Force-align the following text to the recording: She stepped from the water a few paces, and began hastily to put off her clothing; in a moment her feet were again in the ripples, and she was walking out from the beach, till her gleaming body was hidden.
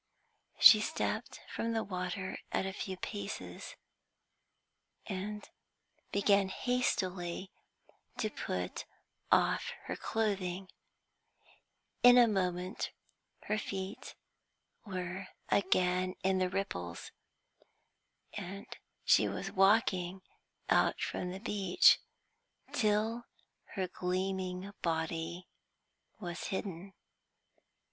She 0.57 0.81
stepped 0.81 1.41
from 1.47 1.73
the 1.73 1.83
water 1.83 2.39
a 2.51 2.71
few 2.71 2.97
paces, 2.97 3.75
and 5.05 5.47
began 6.11 6.49
hastily 6.49 7.51
to 8.17 8.31
put 8.31 8.85
off 9.31 9.73
her 9.83 9.95
clothing; 9.95 10.69
in 12.01 12.17
a 12.17 12.27
moment 12.27 12.89
her 13.43 13.59
feet 13.59 14.15
were 14.87 15.27
again 15.49 16.15
in 16.23 16.39
the 16.39 16.49
ripples, 16.49 17.11
and 18.33 18.65
she 19.05 19.27
was 19.27 19.51
walking 19.51 20.23
out 20.67 20.99
from 20.99 21.29
the 21.29 21.39
beach, 21.39 21.99
till 22.73 23.25
her 23.75 23.87
gleaming 23.87 24.71
body 24.81 25.47
was 26.19 26.45
hidden. 26.45 26.93